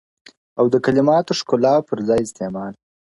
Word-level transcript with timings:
•او 0.59 0.65
د 0.73 0.75
کلماتو 0.85 1.31
ښکلا 1.39 1.73
او 1.77 1.85
پر 1.89 1.99
ځای 2.07 2.19
استعمال- 2.23 2.73